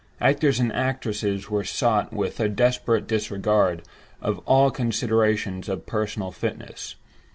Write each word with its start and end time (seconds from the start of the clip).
Actors 0.19 0.59
and 0.59 0.73
actresses 0.73 1.51
were 1.51 1.63
sought 1.63 2.11
with 2.11 2.39
a 2.39 2.49
desperate 2.49 3.05
disregard 3.05 3.83
of 4.19 4.39
all 4.47 4.71
considerations 4.71 5.69
of 5.69 5.85
personal 5.85 6.31
fitness. 6.31 6.95